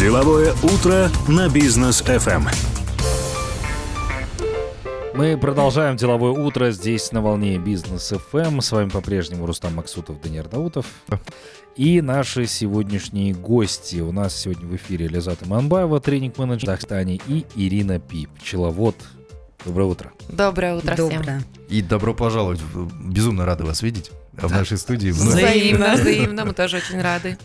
[0.00, 2.48] Деловое утро на бизнес FM.
[5.12, 8.62] Мы продолжаем деловое утро здесь на волне бизнес FM.
[8.62, 10.86] С вами по-прежнему Рустам Максутов, Даниил Даутов.
[11.76, 13.96] И наши сегодняшние гости.
[13.96, 18.96] У нас сегодня в эфире Лизата Манбаева, тренинг-менеджер в Казахстане, и Ирина Пи, пчеловод.
[19.66, 20.12] Доброе утро.
[20.30, 21.20] Доброе утро Доброе.
[21.20, 21.44] всем.
[21.68, 22.60] И добро пожаловать.
[23.04, 25.10] Безумно рады вас видеть в нашей студии.
[25.10, 27.36] Взаимно, взаимно, мы тоже очень рады.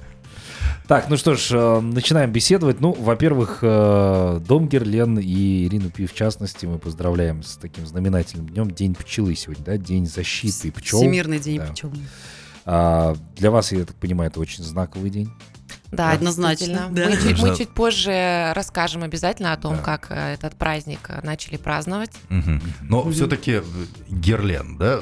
[0.87, 2.79] Так, ну что ж, э, начинаем беседовать.
[2.79, 8.47] Ну, во-первых, э, Дом Герлен и Ирину Пи, в частности, мы поздравляем с таким знаменательным
[8.47, 8.69] днем.
[8.69, 9.77] День пчелы сегодня, да?
[9.77, 10.99] День защиты пчел.
[10.99, 11.67] Всемирный день Да.
[11.71, 11.91] пчел.
[12.65, 15.31] А, для вас, я так понимаю, это очень знаковый день.
[15.95, 17.05] Да, Однозначно, да.
[17.09, 19.81] Мы, чуть, мы чуть позже расскажем обязательно о том, Да.
[19.81, 22.11] как э, этот праздник э, начали праздновать.
[22.29, 22.61] Мгм.
[22.81, 23.61] Но все-таки
[24.09, 24.99] Герлен, да,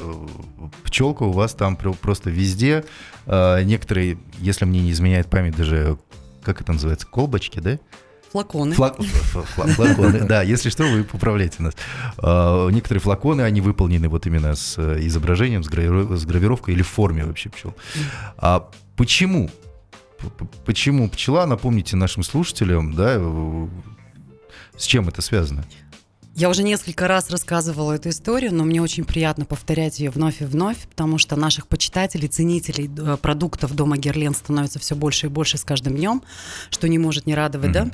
[0.84, 2.84] пчелка у вас там про- просто везде.
[3.26, 5.98] Некоторые, если мне не изменяет память, даже,
[6.44, 7.80] как это называется, колбочки, да?
[8.32, 8.73] Флаконы.
[8.73, 11.76] Фла- фла- фла- Флаконы, да, если что, вы поправляйте нас.
[12.73, 17.50] Некоторые флаконы, они выполнены вот именно с э, изображением, с гравировкой или в форме вообще
[17.50, 17.76] пчел.
[18.38, 18.67] А
[18.98, 19.50] почему?
[20.66, 23.68] Почему пчела, напомните нашим слушателям, да, э,
[24.78, 25.66] с чем это связано?
[26.36, 30.46] Я уже несколько раз рассказывала эту историю, но мне очень приятно повторять ее вновь и
[30.46, 35.60] вновь, потому что наших почитателей, ценителей э, продуктов дома Герлен становится все больше и больше
[35.60, 36.24] с каждым днем,
[36.72, 37.92] что не может не радовать, да?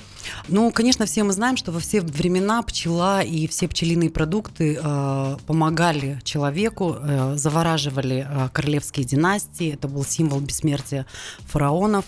[0.47, 5.37] Ну, конечно, все мы знаем, что во все времена пчела и все пчелиные продукты э,
[5.45, 11.05] помогали человеку, э, завораживали э, королевские династии, это был символ бессмертия
[11.45, 12.05] фараонов.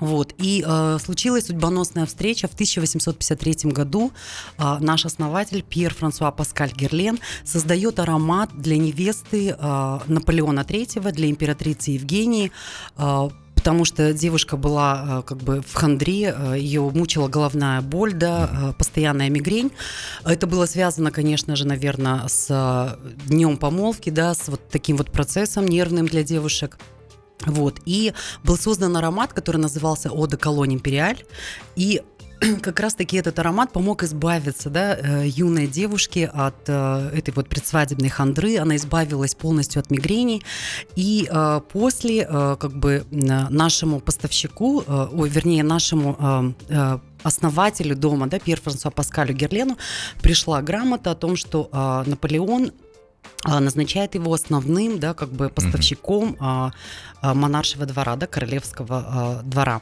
[0.00, 0.34] Вот.
[0.38, 4.12] И э, случилась судьбоносная встреча в 1853 году.
[4.58, 11.30] Э, наш основатель Пьер Франсуа Паскаль Герлен создает аромат для невесты э, Наполеона III, для
[11.30, 12.50] императрицы Евгении.
[12.96, 13.28] э,
[13.60, 18.48] Потому что девушка была э, как бы в хандре, э, ее мучила головная боль, да,
[18.50, 19.70] э, постоянная мигрень.
[20.24, 25.66] Это было связано, конечно же, наверное, с днем помолвки, да, с вот таким вот процессом
[25.66, 26.78] нервным для девушек.
[27.46, 27.80] Вот.
[27.86, 28.12] И
[28.44, 31.18] был создан аромат, который назывался de Cologne Imperial.
[31.76, 32.02] И
[32.62, 38.08] как раз-таки этот аромат помог избавиться да, э, юной девушке от э, этой вот предсвадебной
[38.08, 38.56] хандры.
[38.58, 40.42] Она избавилась полностью от мигрений.
[40.96, 46.54] И э, после как бы нашему поставщику, ой, вернее, нашему
[47.22, 49.76] основателю дома, да, Пьер Франсуа Паскалю Герлену,
[50.22, 51.68] пришла грамота о том, что
[52.06, 52.72] Наполеон
[53.44, 56.72] назначает его основным, да, как бы поставщиком а,
[57.22, 59.80] а, монаршего двора, да, королевского а, двора.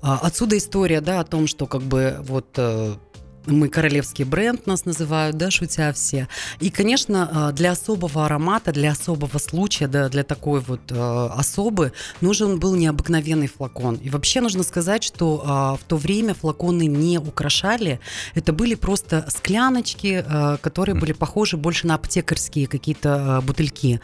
[0.00, 2.94] А, отсюда история, да, о том, что как бы вот э,
[3.46, 6.28] мы королевский бренд нас называют, да, шутя все.
[6.60, 11.92] И, конечно, э, для особого аромата, для особого случая, да, для такой вот э, особы
[12.20, 13.96] нужен был необыкновенный флакон.
[13.96, 18.00] И вообще нужно сказать, что э, в то время флаконы не украшали,
[18.34, 24.00] это были просто скляночки, э, которые были похожи больше на аптекарские какие-то э, бутыльки.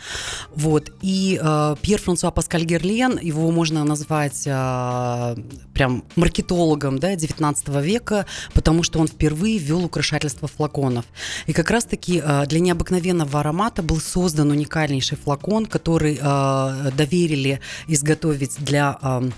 [0.55, 0.91] Вот.
[1.03, 5.37] И э, Пьер Франсуа Паскаль Герлен, его можно назвать э,
[5.75, 11.05] прям маркетологом да, 19 века, потому что он впервые ввел украшательство флаконов.
[11.47, 18.57] И как раз-таки э, для необыкновенного аромата был создан уникальнейший флакон, который э, доверили изготовить
[18.59, 19.31] для э,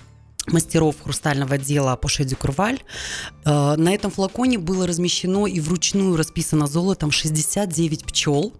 [0.47, 2.79] мастеров хрустального дела Поше дю Курваль.
[3.45, 8.53] Э, На этом флаконе было размещено и вручную расписано золотом 69 пчел.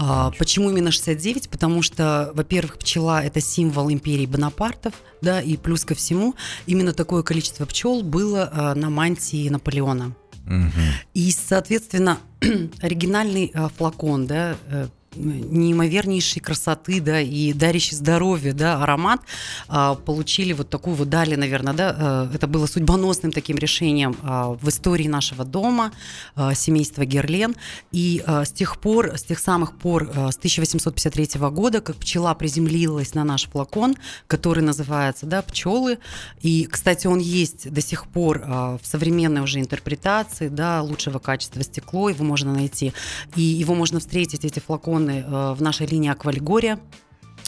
[0.00, 1.48] А, почему именно 69?
[1.48, 6.36] Потому что, во-первых, пчела это символ империи Бонапартов, да, и плюс ко всему,
[6.66, 10.14] именно такое количество пчел было а, на мантии Наполеона.
[10.48, 10.70] Мгм.
[11.14, 12.18] И, соответственно,
[12.80, 19.20] оригинальный а, флакон, да, э, неимовернейшей красоты, да, и дарящий здоровье, да, аромат,
[19.68, 24.50] а, получили вот такую вот, дали, наверное, да, э, это было судьбоносным таким решением а,
[24.60, 25.92] в истории нашего дома,
[26.34, 27.56] а, семейства Герлен,
[27.92, 32.34] и а, с тех пор, с тех самых пор, а, с 1853 года, как пчела
[32.34, 33.96] приземлилась на наш флакон,
[34.26, 35.98] который называется, да, пчелы,
[36.40, 41.62] и, кстати, он есть до сих пор а, в современной уже интерпретации, да, лучшего качества
[41.62, 42.92] стекло, его можно найти,
[43.36, 46.78] и его можно встретить, эти флаконы, э, в нашей линии Аквалигория,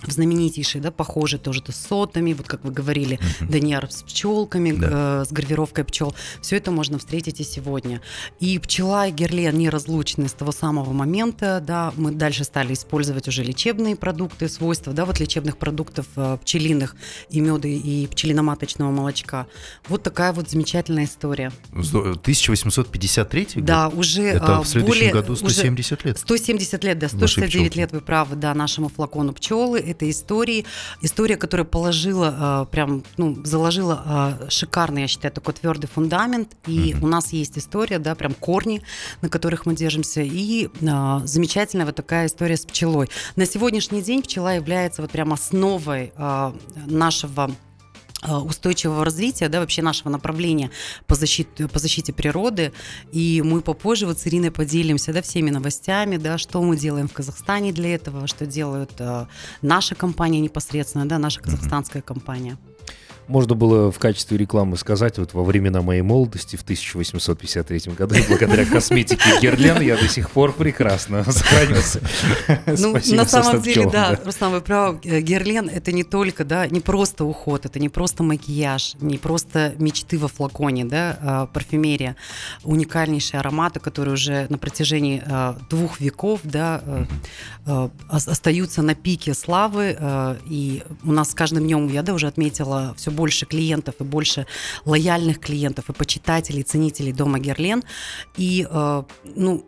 [0.03, 4.73] в знаменитейшей, да, похожей тоже то с сотами, вот как вы говорили, Даниар с пчелками,
[4.73, 5.23] Да.
[5.23, 6.15] э, с гравировкой пчел.
[6.41, 8.01] Все это можно встретить и сегодня.
[8.39, 13.43] И пчела и герлен неразлучны с того самого момента, да, мы дальше стали использовать уже
[13.43, 16.97] лечебные продукты, свойства, да, вот лечебных продуктов э, пчелиных
[17.31, 19.47] и меда, и пчелиноматочного молочка.
[19.89, 21.53] Вот такая вот замечательная история.
[21.73, 23.65] Здо- 1853 год?
[23.65, 26.19] Да, уже Это а, в следующем более- году уже 170 лет.
[26.19, 27.81] 170 лет, да, Вашей 169 пчелке.
[27.81, 29.79] лет, вы правы, да, нашему флакону пчелы.
[29.91, 30.65] Этой истории.
[31.03, 36.57] История, которая положила, э, прям, ну, заложила э, шикарный, я считаю, такой твердый фундамент.
[36.67, 37.05] И Мгм.
[37.05, 38.83] у нас есть история, да, прям корни,
[39.23, 40.23] на которых мы держимся.
[40.23, 43.09] И э, замечательная вот такая история с пчелой.
[43.37, 46.13] На сегодняшний день пчела является вот прям основой
[46.87, 47.51] нашего
[48.29, 50.71] устойчивого развития, да, вообще нашего направления
[51.07, 52.73] по защите, по защите природы.
[53.13, 57.13] И мы попозже вот с Ириной поделимся, да, всеми новостями, да, что мы делаем в
[57.13, 59.27] Казахстане для этого, что делают э,
[59.63, 62.59] наша компания непосредственно, да, наша казахстанская компания.
[63.31, 68.65] Можно было в качестве рекламы сказать, вот во времена моей молодости, в 1853 году, благодаря
[68.67, 72.01] косметике Герлен, я до сих пор прекрасно сохранился.
[72.67, 74.99] Ну, на самом деле, да, Руслан, вы правы.
[75.21, 80.19] Герлен– это не только, да, не просто уход, это не просто макияж, не просто мечты
[80.19, 82.17] во флаконе, да, а, парфюмерия.
[82.65, 87.05] Уникальнейшие ароматы, которые уже на протяжении э, двух веков, да, э,
[87.67, 89.97] э, ос- остаются на пике славы.
[89.97, 94.05] э, И у нас с каждым днем, я, да, уже отметила, все больше клиентов и
[94.05, 94.47] больше
[94.85, 97.83] лояльных клиентов и почитателей, ценителей дома Герлен.
[98.37, 99.67] И, э, ну,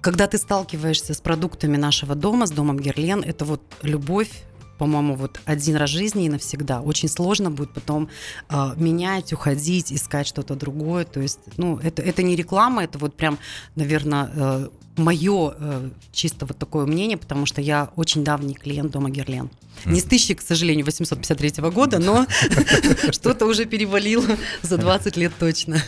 [0.00, 4.44] когда ты сталкиваешься с продуктами нашего дома, с домом Герлен, это вот любовь
[4.78, 6.80] по-моему, вот один раз в жизни и навсегда.
[6.80, 8.08] Очень сложно будет потом
[8.48, 11.04] э, менять, уходить, искать что-то другое.
[11.04, 13.38] То есть, ну, это, это не реклама, это вот прям,
[13.76, 19.10] наверное, э, мое э, чисто вот такое мнение, потому что я очень давний клиент дома
[19.10, 19.50] Герлен.
[19.84, 22.26] Не с тысячи, к сожалению, 853 года, но
[23.10, 24.24] что-то уже перевалило
[24.62, 25.82] за 20 лет точно.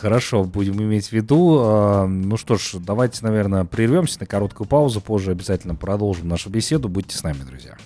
[0.00, 1.58] Хорошо, будем иметь в виду.
[1.60, 5.00] А, Ну что ж, давайте, наверное, прервемся на короткую паузу.
[5.00, 6.88] Позже обязательно продолжим нашу беседу.
[6.88, 7.76] Будьте с нами, друзья.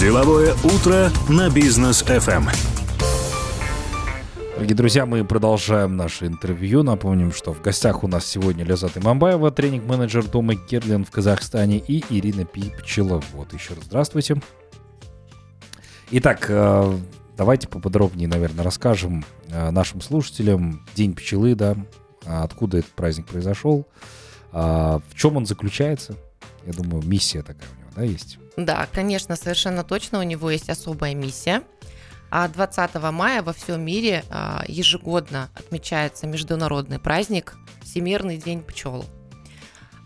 [0.00, 2.79] Деловое утро на бизнес FM.
[4.60, 6.82] Дорогие друзья, мы продолжаем наше интервью.
[6.82, 12.04] Напомним, что в гостях у нас сегодня Лязат Имамбаева, тренинг-менеджер дома Герлен в Казахстане, и
[12.10, 13.54] Ирина Пи Пчеловод.
[13.54, 14.42] Еще раз здравствуйте.
[16.10, 16.98] Итак, э,
[17.38, 21.74] давайте поподробнее, наверное, расскажем э, нашим слушателям День пчелы, да,
[22.26, 23.88] а откуда этот праздник произошел,
[24.52, 26.16] а в чем он заключается.
[26.66, 28.38] Я думаю, миссия такая у него, да, есть?
[28.58, 31.62] Да, конечно, совершенно точно у него есть особая миссия.
[32.30, 39.04] А 20 мая во всем мире а, ежегодно отмечается международный праздник Всемирный день пчел.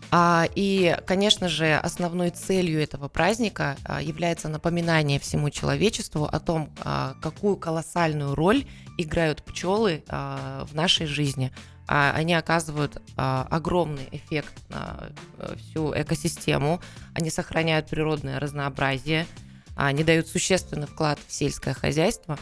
[0.09, 6.73] А, И, конечно же, основной целью этого праздника а, является напоминание всему человечеству о том,
[7.21, 8.65] какую колоссальную роль
[8.97, 11.51] играют пчелы в нашей жизни.
[11.87, 16.81] Они оказывают огромный эффект на э, всю экосистему,
[17.13, 19.27] они сохраняют природное разнообразие,
[19.75, 22.37] они дают существенный вклад в сельское хозяйство.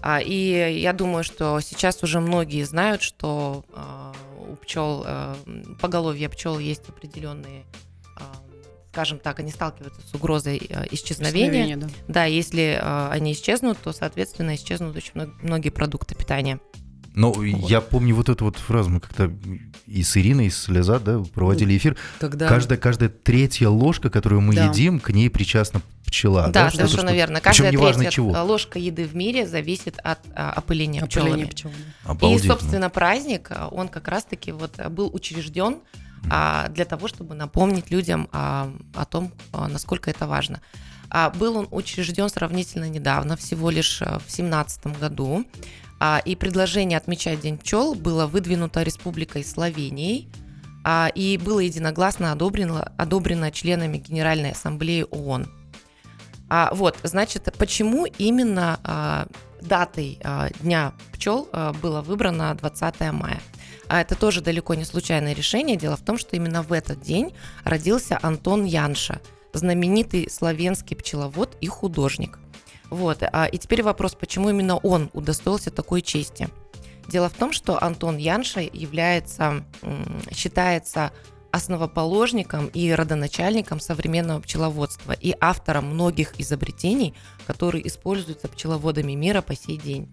[0.00, 4.12] А, И я думаю, что сейчас уже многие знают, что а,
[4.48, 5.36] у пчел, а,
[5.80, 7.64] поголовья пчел есть определенные,
[8.18, 8.22] а,
[8.90, 11.76] скажем так, они сталкиваются с угрозой а, исчезновения.
[11.76, 11.88] да.
[12.08, 16.58] Да, если а, они исчезнут, то, соответственно, исчезнут очень мно- многие продукты питания.
[17.14, 19.32] Ну, я помню вот эту вот фразу, мы как-то
[19.86, 21.96] и с Ириной, и с Лезат, да, проводили эфир.
[22.18, 22.48] Когда...
[22.48, 24.66] Каждая, каждая третья ложка, которую мы Да.
[24.66, 26.48] едим, к ней причастна пчела.
[26.48, 27.34] да, Что-то, совершенно что- верно.
[27.36, 28.30] Причем Каждая неважно третья чего.
[28.44, 31.50] ложка еды в мире зависит от а, опыления Опыление пчелами.
[31.50, 31.70] пчел.
[32.04, 32.54] Обалдеть, И, ну.
[32.54, 35.78] собственно, праздник, он как раз-таки вот был учрежден
[36.30, 40.60] а, для того, чтобы напомнить людям а, о том, а, насколько это важно.
[41.14, 45.44] А, Был он учрежден сравнительно недавно, всего лишь а, в 2017 году.
[46.00, 50.30] А, И предложение отмечать День пчел было выдвинуто Республикой Словенией
[50.84, 55.46] а, и было единогласно одобрено, одобрено членами Генеральной Ассамблеи ООН.
[56.72, 59.26] Вот, значит, почему именно
[59.62, 60.18] датой
[60.60, 61.48] Дня пчел
[61.80, 63.40] было выбрано 20 мая?
[63.88, 65.78] Это тоже далеко не случайное решение.
[65.78, 67.32] Дело в том, что именно в этот день
[67.64, 72.38] родился Антон Янша, знаменитый славянский пчеловод и художник.
[72.90, 73.22] Вот.
[73.22, 76.48] а, И теперь вопрос, почему именно он удостоился такой чести?
[77.08, 79.64] Дело в том, что Антон Янша является,
[80.30, 81.12] считается
[81.50, 87.14] основоположником и родоначальником современного пчеловодства и автором многих изобретений,
[87.46, 90.08] которые используются пчеловодами мира по сей день.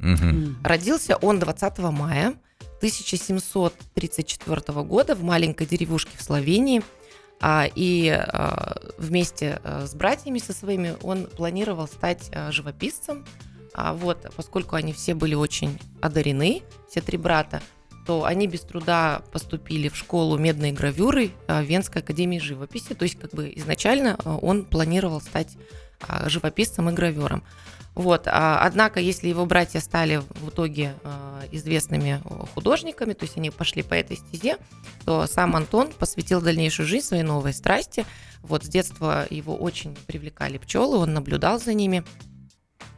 [0.00, 0.58] М.
[0.62, 2.34] Родился он 20 мая
[2.78, 6.82] 1734 года в маленькой деревушке в Словении.
[7.40, 13.24] А, И а, вместе а, с братьями со своими он планировал стать живописцем.
[13.76, 17.60] Вот, поскольку они все были очень одарены, все три брата,
[18.06, 22.94] то они без труда поступили в школу медной гравюры Венской академии живописи.
[22.94, 25.56] То есть, как бы изначально он планировал стать
[26.26, 27.42] живописцем и гравером.
[27.94, 28.26] Вот.
[28.26, 32.20] а, Однако, если его братья стали в итоге а, известными
[32.54, 34.58] художниками, то есть они пошли по этой стезе,
[35.04, 38.04] то сам Антон посвятил дальнейшую жизнь своей новой страсти.
[38.42, 42.04] Вот с детства его очень привлекали пчелы, он наблюдал за ними.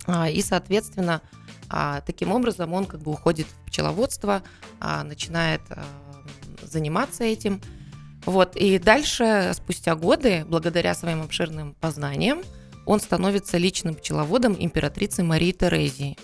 [0.06, 1.20] А, и, соответственно,
[1.68, 4.42] а, таким образом он как бы уходит в пчеловодство,
[4.80, 5.60] а, начинает
[6.62, 7.60] заниматься этим.
[8.25, 8.56] Вот.
[8.56, 12.42] И дальше, спустя годы, благодаря своим обширным познаниям,
[12.87, 16.16] он становится личным пчеловодом императрицы Марии Терезии.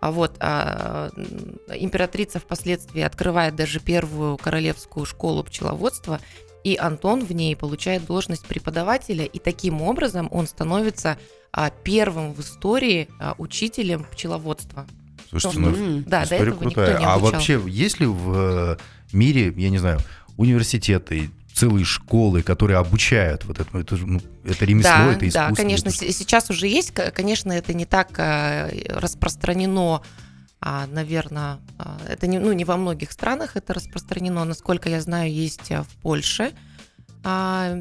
[0.00, 1.10] А вот а,
[1.68, 6.20] императрица впоследствии открывает даже первую королевскую школу пчеловодства,
[6.64, 11.18] и Антон в ней получает должность преподавателя, и таким образом он становится
[11.52, 14.86] а, первым в истории а, учителем пчеловодства.
[15.30, 16.98] Слушайте, ну, да, история крутая.
[17.02, 18.76] А вообще, есть ли в э,
[19.12, 19.98] мире, я не знаю,
[20.36, 25.48] университеты, целые школы, которые обучают вот этому, это, ну, это ремесло, да, это искусство.
[25.50, 26.12] Да, конечно, это...
[26.12, 30.02] сейчас уже есть, конечно, это не так э, распространено,
[30.60, 35.32] а, наверное, а, это не, ну, не во многих странах это распространено, насколько я знаю,
[35.32, 36.52] есть э, в Польше
[37.24, 37.72] а,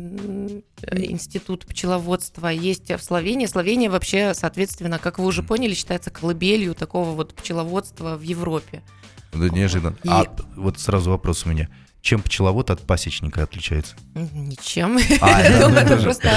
[0.91, 3.45] институт пчеловодства, есть в Словении.
[3.45, 8.83] Словения вообще, соответственно, как вы уже поняли, считается колыбелью такого вот пчеловодства в Европе.
[9.33, 9.95] Да, неожиданно.
[10.03, 10.09] И...
[10.09, 10.25] А
[10.55, 11.69] вот сразу вопрос у меня.
[12.01, 13.95] Чем пчеловод от пасечника отличается?
[14.15, 14.97] Ничем.
[15.21, 16.31] А, это просто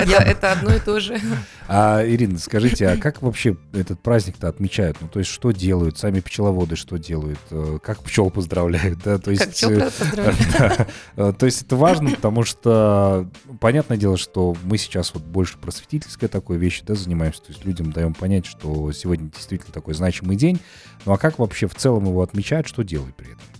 [0.00, 1.20] это одно и то же.
[1.66, 4.98] А, Ирина, скажите, а как вообще этот праздник-то отмечают?
[5.00, 7.40] Ну, то есть, что делают сами пчеловоды, что делают?
[7.50, 9.00] Э, как пчел поздравляют?
[9.04, 9.18] Да?
[9.18, 10.88] То есть, как пчел э, поздравляют.
[11.16, 13.28] Э, то есть, это важно, потому что,
[13.60, 17.42] понятное дело, что мы сейчас вот больше просветительской такой вещи да, занимаемся.
[17.42, 20.60] То есть, людям даем понять, что сегодня действительно такой значимый день.
[21.04, 23.57] Ну, а как вообще в целом его отмечают, что делают при этом?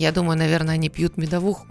[0.00, 1.66] Я думаю, наверное, они пьют медовуху.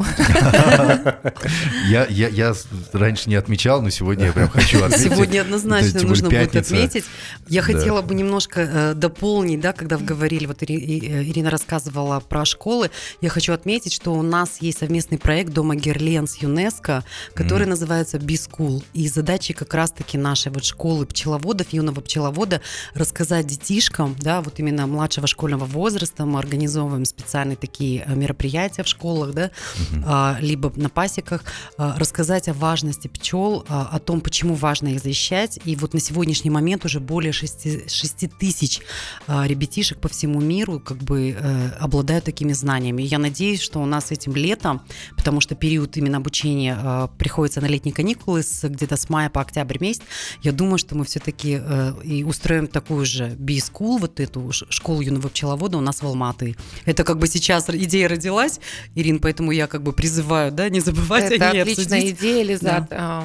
[1.88, 2.54] Я, я, я
[2.94, 5.12] раньше не отмечал, но сегодня я прям хочу отметить.
[5.12, 7.06] Сегодня однозначно нужно будет отметить.
[7.48, 12.92] Я хотела бы немножко э, дополнить, да, когда вы говорили, вот Ирина рассказывала про школы,
[13.20, 18.20] я хочу отметить, что у нас есть совместный проект Дома Герлен с ЮНЕСКО, который называется
[18.20, 18.84] B-School.
[18.94, 22.62] И задача как раз-таки нашей вот школы пчеловодов, юного пчеловода,
[22.94, 28.88] рассказать детишкам, да, вот именно младшего школьного возраста, мы организовываем специальные такие э, мероприятия в
[28.88, 29.52] школах, да,
[29.92, 30.04] угу.
[30.06, 31.44] а, либо на пасеках,
[31.78, 35.60] а, рассказать о важности пчел, а, о том, почему важно их защищать.
[35.66, 38.82] И вот на сегодняшний момент уже более 6, 6 тысяч
[39.28, 43.04] а, ребятишек по всему миру как бы а, обладают такими знаниями.
[43.04, 44.82] И я надеюсь, что у нас этим летом,
[45.16, 49.42] потому что период именно обучения а, приходится на летние каникулы с, где-то с мая по
[49.42, 50.04] октябрь месяц,
[50.42, 55.30] я думаю, что мы все-таки а, и устроим такую же би-скул, вот эту школу юного
[55.30, 56.56] пчеловода у нас в Алматы.
[56.86, 58.60] Это как бы сейчас идея родилась,
[58.96, 62.20] Ирин, поэтому я как бы призываю, да, не забывать Это о ней отличная обсудить.
[62.20, 62.90] идея, Лизат.
[62.90, 63.24] Да.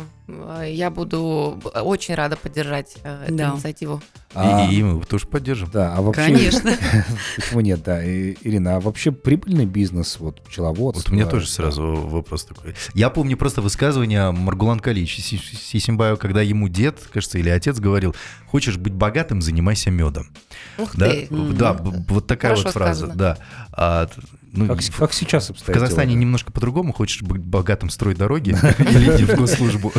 [0.67, 3.51] Я буду очень рада поддержать э, эту да.
[3.51, 4.03] инициативу.
[4.35, 5.69] А, и, и мы тоже поддержим.
[5.71, 6.23] Да, а вообще...
[6.23, 6.73] Конечно.
[7.37, 8.03] Почему нет, да.
[8.03, 11.03] И, Ирина, а вообще прибыльный бизнес, вот пчеловодство?
[11.03, 12.75] Вот у меня тоже сразу вопрос такой.
[12.95, 18.79] Я помню просто высказывание Маргулан Калич Сисимбаева, когда ему дед, кажется, или отец говорил, хочешь
[18.79, 20.31] быть богатым, занимайся медом.
[20.79, 21.11] Ух да?
[21.11, 21.29] ты.
[21.31, 21.75] Да,
[22.09, 23.07] вот такая Хорошо вот фраза.
[23.07, 23.37] сказано.
[23.77, 24.09] Да.
[24.57, 26.21] Ну, как, как сейчас обстоят В Казахстане дела, да?
[26.21, 26.93] немножко по-другому.
[26.93, 29.93] Хочешь быть богатым, строй дороги или иди в госслужбу.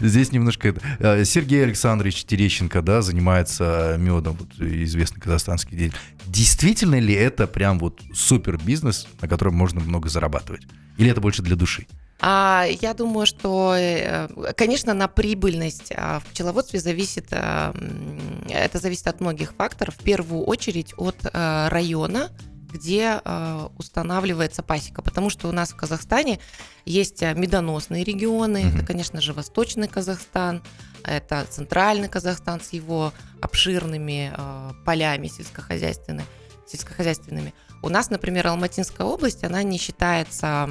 [0.00, 0.68] Здесь немножко...
[0.68, 0.80] это.
[1.00, 5.98] А, Сергей Александрович Терещенко, да, занимается медом, вот, известный казахстанский деятель.
[6.26, 10.62] Действительно ли это прям вот супер бизнес, на котором можно много зарабатывать?
[10.96, 11.86] Или это больше для души?
[12.20, 19.06] А, я думаю, что, э, конечно, на прибыльность а, в пчеловодстве зависит, м, это зависит
[19.06, 19.94] от многих факторов.
[19.96, 22.30] В первую очередь от района,
[22.72, 26.38] где э, устанавливается пасека, потому что у нас в Казахстане
[26.84, 28.76] есть э, медоносные регионы, Мгм.
[28.76, 30.62] это, конечно же, Восточный Казахстан,
[31.04, 36.26] это Центральный Казахстан с его обширными э, полями сельскохозяйственными,
[36.66, 37.54] сельскохозяйственными.
[37.80, 40.68] У нас, например, Алматинская область, она не считается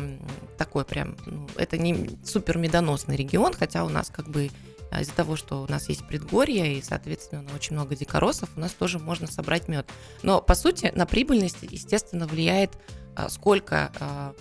[0.58, 4.52] такой прям, ну, это не супер медоносный регион, хотя у нас как бы
[4.92, 9.00] из-за того, что у нас есть предгорье и, соответственно, очень много дикоросов, у нас тоже
[9.00, 9.88] можно собрать мед.
[10.24, 12.72] Но, по сути, на прибыльность, естественно, влияет
[13.16, 14.34] а, сколько, а,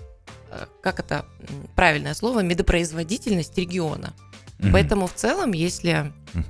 [0.51, 1.27] а, как это
[1.75, 4.13] правильное слово, медопроизводительность региона.
[4.59, 4.73] Мгм.
[4.73, 6.45] Поэтому в целом, если Мгм.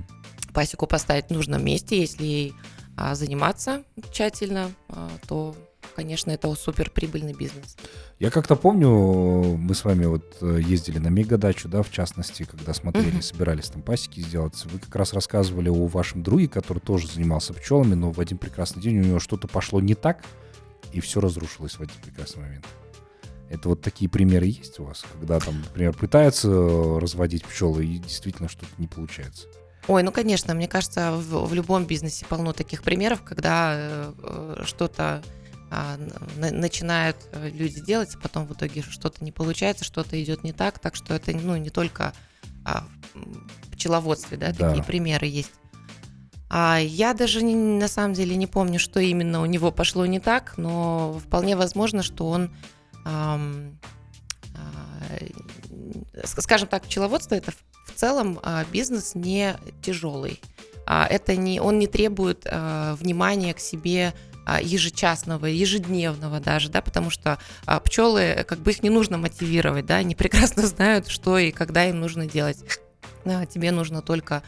[0.53, 2.53] пасеку поставить в нужном месте, если ей
[2.95, 5.55] а, заниматься тщательно, а, то,
[5.97, 7.75] конечно, это супер прибыльный бизнес.
[8.19, 12.75] Я как-то помню, мы с вами вот э, ездили на мегадачу, да, в частности, когда
[12.75, 13.21] смотрели, Мгм.
[13.23, 14.53] собирались там пасеки сделать.
[14.65, 18.79] Вы как раз рассказывали о вашем друге, который тоже занимался пчелами, но в один прекрасный
[18.79, 20.23] день у него что-то пошло не так,
[20.93, 22.67] и все разрушилось в один прекрасный момент.
[23.49, 26.47] Это вот такие примеры есть у вас, когда там, например, пытаются
[26.99, 29.47] разводить пчелы, и действительно что-то не получается.
[29.87, 34.63] Ой, ну конечно, мне кажется, в, в любом бизнесе полно таких примеров, когда э, э
[34.65, 35.23] что-то
[35.69, 35.97] а,
[36.37, 40.53] на, начинают э, люди делать, а потом в итоге что-то не получается, что-то идет не
[40.53, 42.13] так, так что это ну, не только
[42.65, 44.69] а, в пчеловодстве, да, Да.
[44.69, 45.51] такие примеры есть.
[46.49, 50.19] А я даже не- на самом деле не помню, что именно у него пошло не
[50.21, 52.55] так, но вполне возможно, что он,
[53.03, 53.37] а,
[56.23, 60.41] с- скажем так, пчеловодство это в целом а, бизнес не тяжелый.
[60.85, 64.13] А, Это не, он не требует а, внимания к себе
[64.61, 69.97] ежечасного, ежедневного даже, да, потому что а, пчелы, как бы их не нужно мотивировать, да,
[69.97, 72.59] они прекрасно знают, что и когда им нужно делать.
[73.25, 74.43] А, Тебе нужно только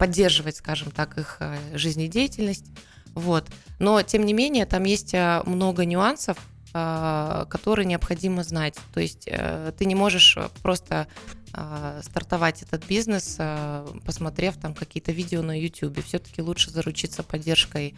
[0.00, 2.66] поддерживать, скажем так, их а, жизнедеятельность,
[3.14, 3.46] вот.
[3.78, 8.76] Но тем не менее там есть а, много нюансов, а, которые необходимо знать.
[8.94, 11.06] То есть э, ты не можешь просто
[11.52, 16.04] а, стартовать этот бизнес, а, посмотрев там какие-то видео на YouTube.
[16.04, 17.96] Все-таки лучше заручиться поддержкой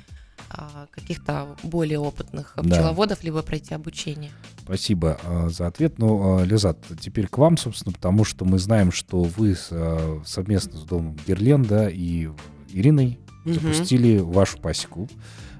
[0.49, 2.62] а, каких-то более опытных Да.
[2.62, 4.31] пчеловодов, либо пройти обучение.
[4.62, 5.99] Спасибо а, за ответ.
[5.99, 10.79] Ну, а, Лизат, теперь к вам, собственно, потому что мы знаем, что вы а, совместно
[10.79, 12.31] с домом Герленда и
[12.73, 13.55] Ириной Мгм.
[13.55, 15.09] запустили вашу пасеку.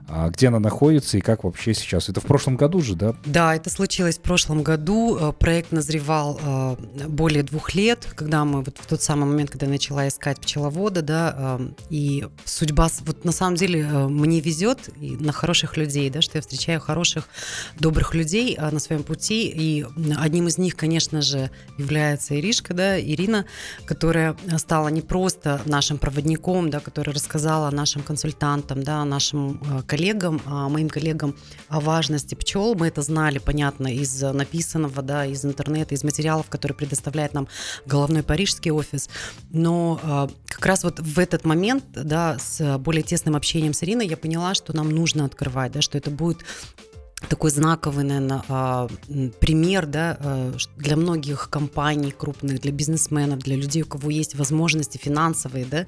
[0.09, 2.09] А где она находится и как вообще сейчас?
[2.09, 3.15] Это в прошлом году же, да?
[3.25, 5.17] Да, это случилось в прошлом году.
[5.17, 6.77] Э, Проект назревал э,
[7.09, 11.03] более двух лет, когда мы вот в тот самый момент, когда я начала искать пчеловода,
[11.03, 16.21] да, э, и судьба, вот на самом деле э, мне везет на хороших людей, да,
[16.21, 17.29] что я встречаю хороших,
[17.79, 19.87] добрых людей на своем пути, и
[20.19, 23.47] одним из них, конечно же, является Иришка, да, Ирина,
[23.85, 30.43] которая стала не просто нашим проводником, да, которая рассказала нашим консультантам, да, нашим э, коллегам,
[30.47, 31.37] а, моим коллегам
[31.69, 32.75] о важности пчел.
[32.75, 37.47] Мы это знали, понятно, из написанного, да, из интернета, из материалов, которые предоставляет нам
[37.87, 39.09] головной парижский офис.
[39.51, 44.09] Но э, как раз вот в этот момент, да, с более тесным общением с Ириной,
[44.09, 46.39] я поняла, что нам нужно открывать, да, что это будет
[47.29, 48.89] такой знаковый, наверное, а,
[49.41, 50.19] пример да,
[50.57, 55.87] ш- для многих компаний крупных, для бизнесменов, для людей, у кого есть возможности финансовые, да,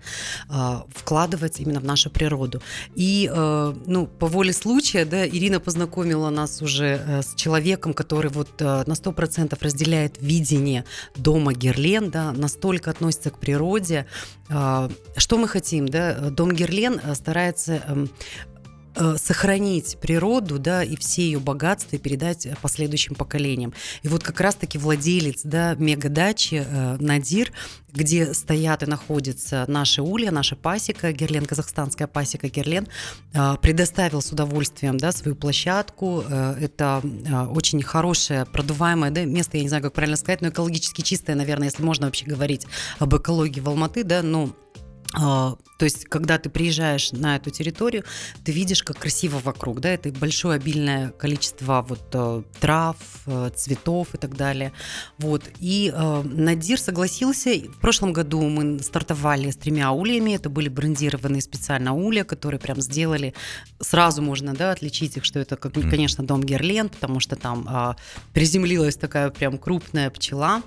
[0.49, 2.62] а, вкладывать именно в нашу природу.
[2.95, 8.31] И, э, ну, по воле случая, да, Ирина познакомила нас уже э, с человеком, который
[8.31, 10.85] вот э, на 100% разделяет видение
[11.16, 14.07] дома Герлен, да, настолько относится к природе.
[14.49, 16.31] А, Что мы хотим, да?
[16.31, 18.54] Дом Герлен э, старается эм, э,
[19.16, 23.72] сохранить природу, да, и все ее богатства и передать э, последующим поколениям.
[24.02, 27.52] И вот как раз-таки владелец, да, мегадачи э, Надир,
[27.92, 32.88] где стоят и находятся наши улья, наша пасека Герлен, казахстанская пасека Герлен,
[33.33, 36.24] э, предоставил с удовольствием, да, свою площадку.
[36.28, 40.48] Э, Это э, очень хорошее, продуваемое, да, место, я не знаю, как правильно сказать, но
[40.48, 42.66] экологически чистое, наверное, если можно вообще говорить
[42.98, 44.54] об экологии в Алматы, да, ну,
[45.85, 48.05] то есть, когда ты приезжаешь на эту территорию,
[48.42, 54.14] ты видишь, как красиво вокруг, да, это большое обильное количество вот э, трав, э, цветов
[54.14, 54.73] и так далее.
[55.18, 55.42] Вот.
[55.61, 57.51] И э, Надир согласился.
[57.51, 60.31] В прошлом году мы стартовали с тремя ульями.
[60.31, 63.35] Это были брендированные специально улья, которые прям сделали.
[63.79, 67.97] Сразу можно, да, отличить их, что это, как, конечно, дом Герлен, потому что там а,
[68.33, 70.62] приземлилась такая прям крупная пчела.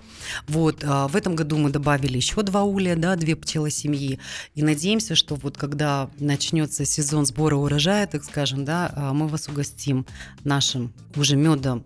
[0.48, 0.84] Вот.
[0.84, 4.20] а, в этом году мы добавили еще два улья, да, две пчелосемьи.
[4.54, 9.48] И надеемся, что вот когда начнется сезон сбора урожая, так скажем, да, а, мы вас
[9.48, 10.06] угостим
[10.44, 11.86] нашим уже медом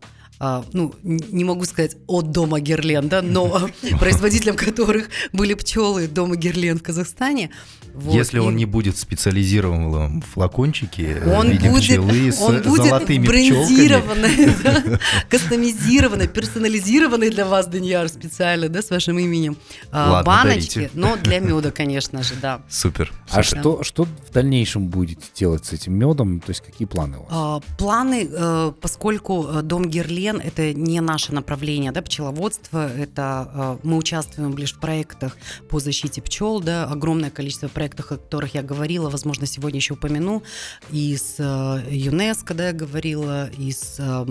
[0.74, 6.36] ну, н- не могу сказать от дома Герлен, да, но производителем которых были пчелы дома
[6.36, 7.52] Герлен в Казахстане.
[7.94, 12.32] Вот, Если и он не будет в специализированном флакончике э, Он в виде будет- пчелы
[12.32, 14.98] с он будет золотыми брендированный,
[15.30, 19.58] кастомизированный, персонализированный для вас, Даньяр, специально, да, с вашим именем.
[19.92, 20.92] а, Ладно, баночки, дарите.
[20.94, 22.62] но для меда, конечно же, да.
[22.70, 23.12] Супер.
[23.30, 23.60] А супер.
[23.60, 26.40] что, что в дальнейшем будете делать с этим медом?
[26.40, 27.30] То есть какие планы у вас?
[27.32, 33.78] А, Планы, э, поскольку э, дом Герлен это не наше направление, да, пчеловодство, это э,
[33.84, 35.38] мы участвуем лишь в проектах
[35.70, 40.44] по защите пчел, да, огромное количество проектов, о которых я говорила, возможно, сегодня еще упомяну,
[40.92, 44.26] и с э, ЮНЕСКО, да, я говорила, и с э,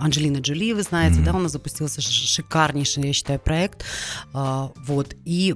[0.00, 1.24] Анджелиной Джоли, вы знаете, Мгм.
[1.24, 3.84] да, у нас запустился шикарнейший, я считаю, проект,
[4.32, 5.54] А, вот, и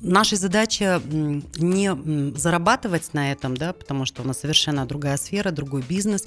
[0.00, 1.90] наша задача не
[2.36, 6.26] зарабатывать на этом, да, потому что у нас совершенно другая сфера, другой бизнес.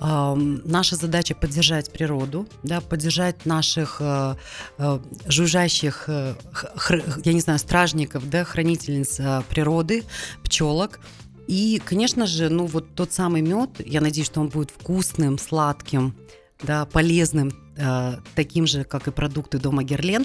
[0.00, 4.34] Наша задача поддержать природу, да, поддержать наших э,
[4.78, 10.04] э, жужжащих, э, хр- я не знаю, стражников, да, хранительниц э, природы,
[10.42, 11.00] пчелок.
[11.46, 16.14] И, конечно же, ну вот тот самый мед, я надеюсь, что он будет вкусным, сладким,
[16.62, 20.22] да, полезным э, таким же, как и продукты дома Герлен,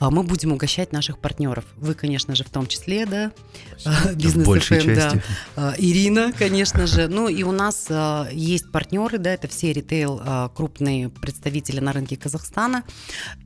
[0.00, 1.64] э, мы будем угощать наших партнеров.
[1.76, 3.32] Вы, конечно же, в том числе, да,
[3.84, 5.22] э, бизнес FM, да.
[5.56, 7.08] Э, Ирина, конечно же.
[7.08, 11.92] Ну и у нас э, есть партнеры, да, это все ритейл, э, крупные представители на
[11.92, 12.84] рынке Казахстана.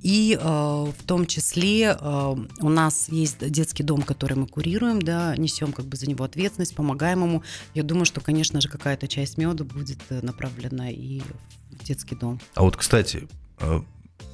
[0.02, 5.34] И э, в том числе э, у нас есть детский дом, который мы курируем, да,
[5.36, 7.42] несем как бы за него ответственность, помогаем ему.
[7.74, 12.40] Я думаю, что, конечно же, какая-то часть меда будет направлена и в детский дом.
[12.54, 13.28] А вот, кстати,
[13.60, 13.80] э,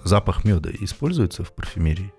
[0.05, 2.13] запах меда используется в парфюмерии?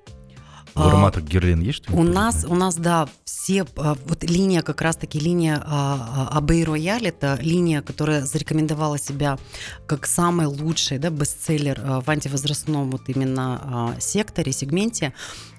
[0.74, 1.96] В А, ароматах Герлен есть что-нибудь?
[2.00, 2.24] У подобное?
[2.24, 7.08] нас, у нас, да, все, а, вот линия, как раз-таки линия а, а, Абей Рояль,
[7.08, 9.38] это линия, которая зарекомендовала себя
[9.86, 15.14] как самый лучший, да, бестселлер а, в антивозрастном вот именно а, секторе, сегменте.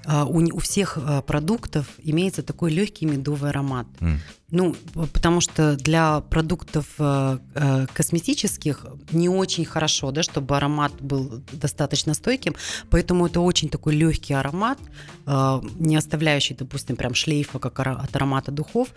[0.09, 3.87] У, у всех продуктов имеется такой легкий медовый аромат.
[4.01, 4.19] М.
[4.53, 4.77] Ну,
[5.15, 12.13] потому что для продуктов э, э, косметических не очень хорошо, да, чтобы аромат был достаточно
[12.13, 12.55] стойким,
[12.91, 14.79] поэтому это очень такой легкий аромат,
[15.27, 18.89] э, не оставляющий, допустим, прям шлейфа, как от аромата духов,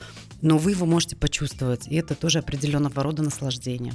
[0.42, 3.94] но вы его можете почувствовать, и это тоже определенного рода наслаждение.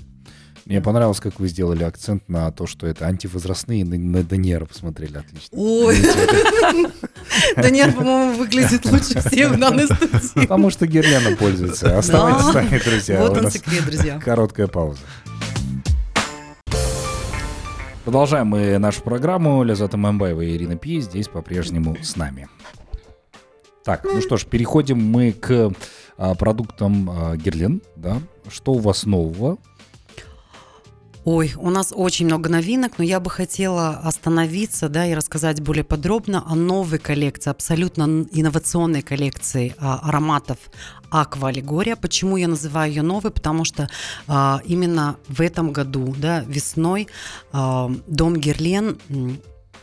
[0.66, 5.16] Мне понравилось, как вы сделали акцент на то, что это антивозрастные, на, на Даниэра посмотрели
[5.18, 5.48] отлично.
[5.52, 5.96] Ой,
[7.56, 10.40] Даниэль, по-моему, выглядит лучше всех студии.
[10.40, 11.98] Потому что Герлена пользуется.
[11.98, 13.20] Оставайтесь с нами, друзья.
[13.20, 14.18] Вот он секрет, друзья.
[14.18, 15.00] Короткая пауза.
[18.04, 19.62] Продолжаем мы нашу программу.
[19.62, 22.48] Лязата Мамбаева и Ирина Пи здесь по-прежнему с нами.
[23.84, 25.72] Так, ну что ж, переходим мы к
[26.16, 27.82] а, продуктам а, Герлен.
[27.96, 28.20] Да?
[28.48, 29.58] Что у вас нового?
[31.24, 35.84] Ой, у нас очень много новинок, но я бы хотела остановиться, да, и рассказать более
[35.84, 40.58] подробно о новой коллекции, абсолютно инновационной коллекции а, ароматов
[41.10, 41.96] Аква Аллегория.
[41.96, 43.30] Почему я называю ее новой?
[43.30, 43.88] Потому что
[44.26, 47.08] а, именно в этом году, да, весной
[47.52, 48.98] а, Дом Герлен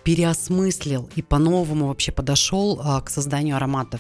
[0.08, 4.00] переосмыслил и по-новому вообще подошел а, к созданию ароматов.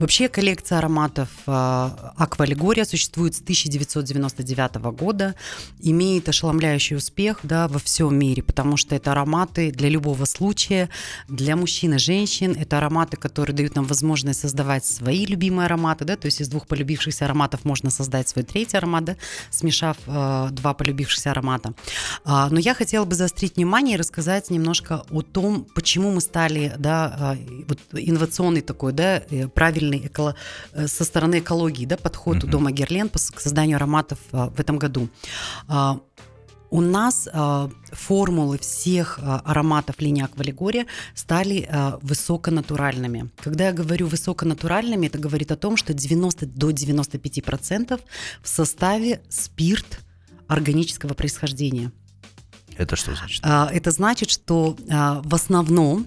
[0.00, 5.36] Вообще коллекция ароматов а, Аква Аллегория существует с 1999 года,
[5.78, 10.88] имеет ошеломляющий успех да, во всем мире, потому что это ароматы для любого случая,
[11.28, 12.56] для мужчин и женщин.
[12.58, 16.66] Это ароматы, которые дают нам возможность создавать свои любимые ароматы, да, то есть из двух
[16.66, 19.16] полюбившихся ароматов можно создать свой третий аромат, да,
[19.50, 21.74] смешав э, два полюбившихся аромата.
[22.24, 25.43] А, но я хотела бы заострить внимание и рассказать немножко о том,
[25.74, 27.36] почему мы стали, да, а,
[27.68, 30.34] вот инновационный такой, да, э, правильный эколо-
[30.72, 32.50] э, со стороны экологии, да, подход у Мгм.
[32.50, 35.08] дома Герлен по созданию ароматов а, в этом году.
[35.68, 35.98] А,
[36.70, 37.28] у нас
[37.92, 43.30] формулы всех ароматов линии Аквалегория стали а, высоконатуральными.
[43.44, 48.00] Когда я говорю высоконатуральными, это говорит о том, что 90 до 95%
[48.42, 50.00] в составе спирт
[50.48, 51.92] органического происхождения.
[52.76, 53.40] Это что значит?
[53.44, 56.06] А, Это значит, что а, в основном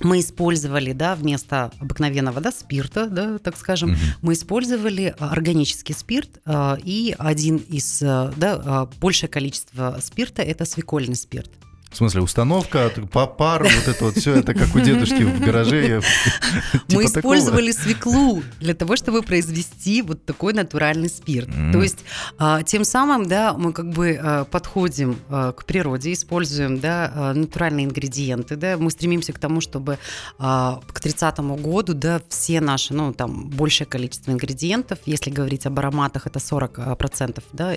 [0.00, 3.98] мы использовали, да, вместо обыкновенного, да, спирта, да, так скажем, Мгм.
[4.22, 11.50] мы использовали органический спирт, а, и один из, да, большее количество спирта– это свекольный спирт.
[11.90, 16.02] В смысле, установка, па- пар, вот это вот все, это как у дедушки в гараже.
[16.72, 17.34] Мы Типа такого?
[17.34, 21.48] использовали свеклу для того, чтобы произвести вот такой натуральный спирт.
[21.72, 22.04] То есть
[22.36, 27.86] а, тем самым, да, мы как бы а, подходим а, к природе, используем, да, натуральные
[27.86, 29.98] ингредиенты, да, мы стремимся к тому, чтобы
[30.38, 36.26] к 30 году, да, все наши, ну, там, большее количество ингредиентов, если говорить об ароматах,
[36.26, 37.72] это 40%, процентов, да,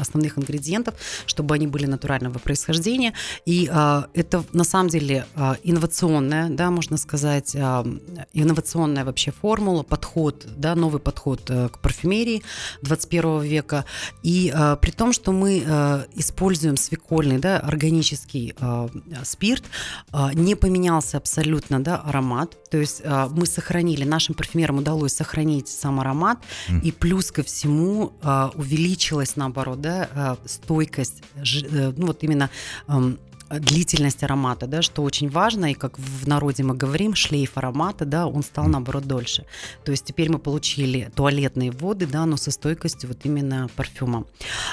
[0.00, 0.94] основных ингредиентов,
[1.26, 3.14] чтобы они были натурального происхождения.
[3.46, 7.84] И а, это на самом деле а, инновационная, да, можно сказать, а,
[8.32, 12.42] инновационная вообще формула, подход, да, новый подход э, к парфюмерии
[12.82, 13.84] 21 века.
[14.22, 18.88] И а, при том, что мы а, используем свекольный, да, органический а,
[19.24, 19.64] спирт,
[20.10, 22.56] а, не поменялся абсолютно, да, аромат.
[22.70, 26.80] То есть а, мы сохранили, нашим парфюмерам удалось сохранить сам аромат, Мгм.
[26.80, 32.48] и плюс ко всему а, увеличилась, наоборот, да, а, стойкость, жи- э, ну вот именно
[33.50, 38.26] длительность аромата, да, что очень важно, и как в народе мы говорим, шлейф аромата, да,
[38.26, 39.44] он стал, наоборот, дольше.
[39.84, 44.24] То есть теперь мы получили туалетные воды, да, но со стойкостью вот именно парфюма.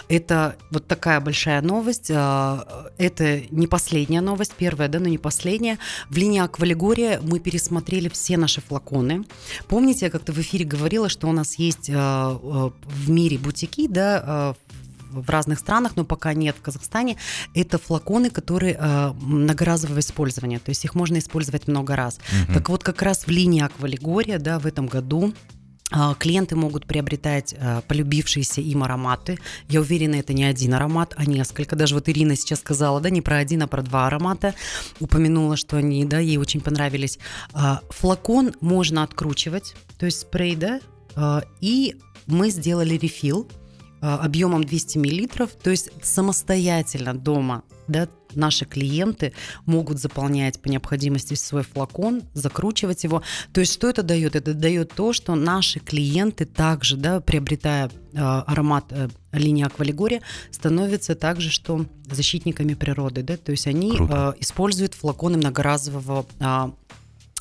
[0.07, 2.11] Это вот такая большая новость.
[2.13, 5.77] а, Это не последняя новость, первая, да, но не последняя.
[6.09, 9.25] В линии Аквалегория мы пересмотрели все наши флаконы.
[9.67, 12.39] Помните, я как-то в эфире говорила, что у нас есть а,
[12.83, 14.55] в мире бутики, да,
[15.11, 17.17] в разных странах, но пока нет в Казахстане,
[17.53, 22.19] это флаконы, которые э, многоразового использования, то есть их можно использовать много раз.
[22.45, 22.53] Мгм.
[22.53, 25.33] Так вот, как раз в линии Аквалегория, да, в этом году
[25.91, 29.39] а, Клиенты могут приобретать а, полюбившиеся им ароматы.
[29.67, 31.75] Я уверена, это не один аромат, а несколько.
[31.75, 34.55] Даже вот Ирина сейчас сказала, да, не про один, а про два аромата.
[34.99, 37.19] Упомянула, что они, да, ей очень понравились.
[37.89, 40.79] Флакон можно откручивать, то есть спрей, да,
[41.59, 41.95] и
[42.25, 43.49] мы сделали рефил
[44.01, 49.33] объемом 200 миллилитров, то есть самостоятельно дома да, наши клиенты
[49.65, 53.21] могут заполнять по необходимости свой флакон, закручивать его.
[53.53, 54.35] То есть что это дает?
[54.35, 61.15] Это дает то, что наши клиенты также, да, приобретая э, аромат э, линии Аквалигория, становятся
[61.15, 66.71] также что защитниками природы, да, то есть они э, используют флаконы многоразового э,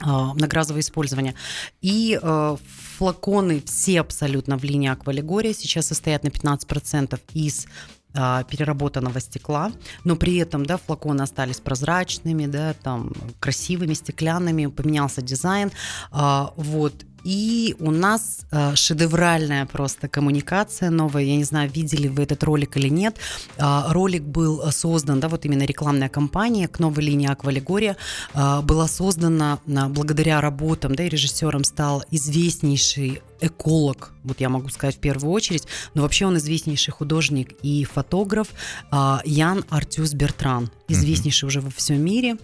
[0.00, 1.34] многоразового использования.
[1.80, 2.56] И э,
[2.98, 7.66] флаконы все абсолютно в линии Аквалигория сейчас состоят на 15% из
[8.12, 9.70] а, переработанного стекла,
[10.02, 15.70] но при этом, да, флаконы остались прозрачными, да, там красивыми, стеклянными, поменялся дизайн,
[16.10, 16.92] а, вот,
[17.24, 21.22] и у нас э, шедевральная просто коммуникация новая.
[21.22, 23.16] Я не знаю, видели вы этот ролик или нет.
[23.56, 27.96] Э, ролик был создан, да, вот именно рекламная кампания к новой линии Аквалегория
[28.34, 34.68] э, была создана э, благодаря работам, да, и режиссером стал известнейший эколог, вот я могу
[34.68, 38.48] сказать в первую очередь, но вообще он известнейший художник и фотограф
[38.92, 41.48] э, Ян Артюс Бертран, известнейший mm-hmm.
[41.48, 42.36] уже во всем мире.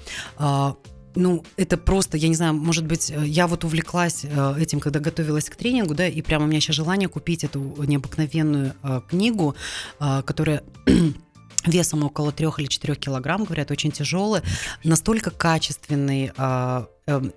[1.16, 4.80] Э, ну, это просто, я не знаю, может быть, э, я вот увлеклась э, этим,
[4.80, 9.00] когда готовилась к тренингу, да, и прямо у меня сейчас желание купить эту необыкновенную э,
[9.08, 9.54] книгу,
[9.98, 10.62] которая
[11.66, 14.42] весом около 3 или 4 килограмм, говорят, очень тяжелый,
[14.84, 16.86] настолько качественный Эм,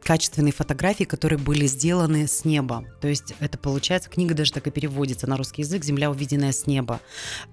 [0.02, 2.86] качественные фотографии, которые были сделаны с неба.
[3.02, 6.66] То есть это получается, книга даже так и переводится на русский язык «Земля, увиденная с
[6.66, 7.00] неба».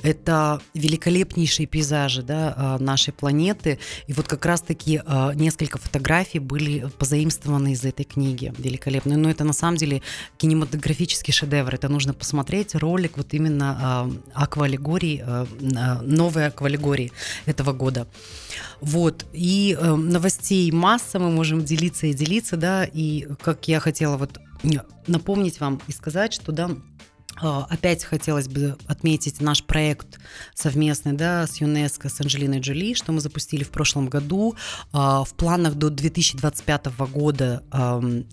[0.00, 3.78] Это великолепнейшие пейзажи да, э, нашей планеты.
[4.06, 8.50] И вот как раз-таки э, несколько фотографий были позаимствованы из этой книги.
[8.56, 9.18] Великолепные.
[9.18, 10.00] Но это на самом деле
[10.38, 11.74] кинематографический шедевр.
[11.74, 15.22] Это нужно посмотреть ролик вот именно э, аквалегории,
[15.60, 17.12] новой аквалегории
[17.44, 18.06] этого года.
[18.80, 19.26] Вот.
[19.34, 24.38] И новостей масса мы можем делиться делиться да, и как я хотела вот
[25.06, 26.70] напомнить вам и сказать, что, да,
[27.40, 30.18] Опять хотелось бы отметить наш проект
[30.54, 34.56] совместный да, с ЮНЕСКО, с Анджелиной Джоли, что мы запустили в прошлом году.
[34.92, 37.62] А, в планах до 2025 года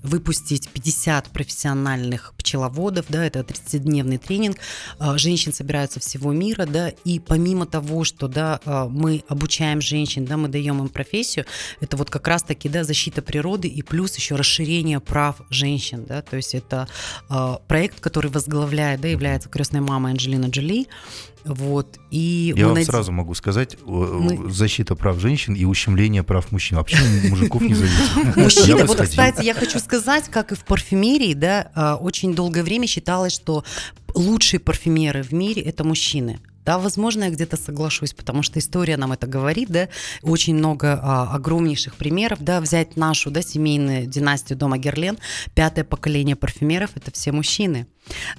[0.03, 4.57] выпустить 50 профессиональных пчеловодов, да, это 30-дневный тренинг.
[4.99, 10.37] А, женщин собираются всего мира, да, и помимо того, что да, мы обучаем женщин, да,
[10.37, 11.45] мы даем им профессию,
[11.81, 16.05] это вот как раз-таки да, защита природы и плюс еще расширение прав женщин.
[16.05, 16.87] Да, то есть это
[17.67, 20.87] проект, который возглавляет да, является крестной мамой Анджелина Джоли.
[21.45, 22.85] Вот, и Я вам над...
[22.85, 24.49] сразу могу сказать, мы...
[24.49, 26.81] защита прав женщин и ущемление прав мужчин.
[26.83, 28.35] Почему мужиков не зависит?
[28.37, 32.87] Мужчины, вот, кстати, я хочу сказать, как и в парфюмерии, да, а, очень долгое время
[32.87, 33.65] считалось, что
[34.15, 36.39] лучшие парфюмеры в мире– это мужчины.
[36.65, 39.89] Да, возможно, я где-то соглашусь, потому что история нам это говорит, да,
[40.21, 45.17] очень много а, огромнейших примеров, да, взять нашу, да, семейную династию дома Герлен,
[45.55, 47.87] пятое поколение парфюмеров, это все мужчины.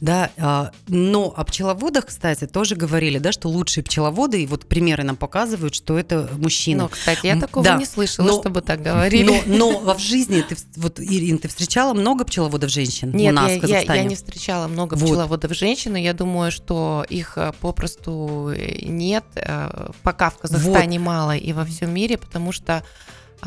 [0.00, 5.04] Да, а, но о пчеловодах, кстати, тоже говорили, да, что лучшие пчеловоды, и вот примеры
[5.04, 6.82] нам показывают, что это мужчины.
[6.82, 9.42] Но, кстати, я такого да, не слышала, но, чтобы так говорили.
[9.46, 13.50] Но, но в жизни, ты, вот, Ирин, ты встречала много пчеловодов женщин Нет, у нас
[13.50, 13.98] я, в Казахстане?
[13.98, 15.04] Я, я не встречала много вот.
[15.04, 20.98] пчеловодов женщин, и я думаю, что их э, попросту э, нет, э, пока в Казахстане
[20.98, 21.06] вот.
[21.06, 22.82] мало и во всем мире, потому что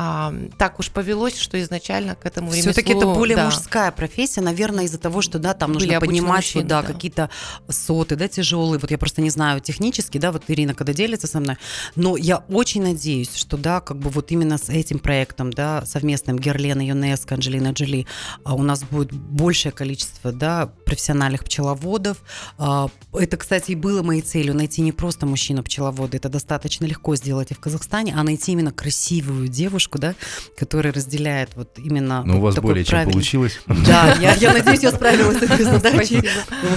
[0.00, 2.70] а, так уж повелось, что изначально к этому ремеслу...
[2.70, 3.46] Все-таки это более да.
[3.46, 6.86] мужская профессия, наверное, из-за того, что, да, там нужно поднимать, мужчины, да, да.
[6.86, 7.30] какие-то
[7.68, 8.78] соты, да, тяжелые.
[8.78, 11.56] Вот я просто не знаю технически, да, вот Ирина, когда делится со мной,
[11.96, 16.38] но я очень надеюсь, что, да, как бы вот именно с этим проектом, да, совместным
[16.38, 18.06] Герлена, ЮНЕСКО, Анджелина Джоли,
[18.44, 22.18] а у нас будет большее количество, да, профессиональных пчеловодов.
[22.56, 27.50] А, это, кстати, и было моей целью, найти не просто мужчину-пчеловода, это достаточно легко сделать
[27.50, 30.14] и в Казахстане, а найти именно красивую девушку, девушку, да,
[30.56, 32.22] которая разделяет вот именно...
[32.24, 33.60] Ну, вот у вас более чем получилось.
[33.66, 36.22] Да, я, я надеюсь, я справилась с этой задачей.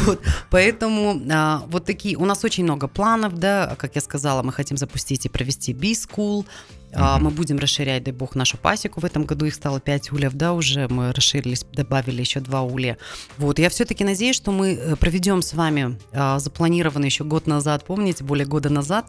[0.06, 0.22] Вот.
[0.50, 2.18] Поэтому а, вот такие...
[2.18, 6.46] У нас очень много планов, да, как я сказала, мы хотим запустить и провести B-School,
[6.92, 7.20] Uh-huh.
[7.20, 9.00] Мы будем расширять, дай бог, нашу пасеку.
[9.00, 12.98] В этом году их стало 5 ульев, да, уже мы расширились, добавили еще 2 улья.
[13.38, 17.86] Вот, я все-таки надеюсь, что мы э, проведем с вами а, запланированный еще год назад,
[17.86, 19.08] помните, более года назад,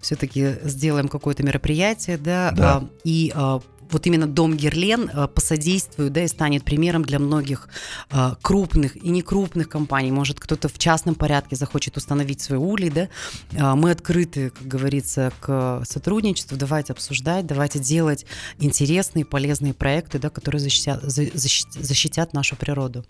[0.00, 2.76] все-таки сделаем какое-то мероприятие, да, да.
[2.76, 3.60] А, и а,
[3.92, 7.68] вот именно дом Герлен э, посодействует, да, и станет примером для многих
[8.10, 10.10] э, крупных и некрупных компаний.
[10.10, 13.08] Может, кто-то в частном порядке захочет установить свой улей, да.
[13.52, 16.56] Э, мы открыты, как говорится, к сотрудничеству.
[16.56, 18.26] Давайте обсуждать, давайте делать
[18.58, 23.04] интересные, полезные проекты, да, которые защитят, защитят нашу природу.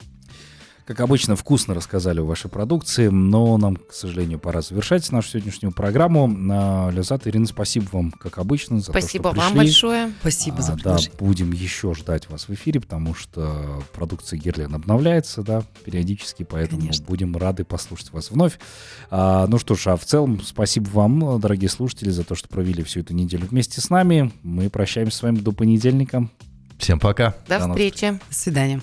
[0.84, 5.72] Как обычно, вкусно рассказали о вашей продукции, но нам, к сожалению, пора завершать нашу сегодняшнюю
[5.72, 6.26] программу.
[6.26, 9.66] На Лизат, Ирина, спасибо вам, как обычно, за Спасибо то, что вам пришли.
[9.66, 10.12] большое.
[10.20, 11.16] Спасибо А, за да, приглашение.
[11.20, 17.06] будем еще ждать вас в эфире, потому что продукция Герлен обновляется, да, периодически, поэтому Конечно.
[17.06, 18.58] будем рады послушать вас вновь.
[19.10, 22.82] А, ну что ж, а в целом спасибо вам, дорогие слушатели, за то, что провели
[22.82, 24.32] всю эту неделю вместе с нами.
[24.42, 26.28] Мы прощаемся с вами до понедельника.
[26.78, 27.36] Всем пока.
[27.46, 28.18] До До встречи.
[28.28, 28.82] До свидания.